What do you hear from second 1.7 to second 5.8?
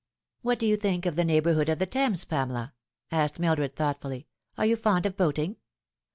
the Thames, Pamela?" asked Mildred thoughtfully." Are you fond of boating?"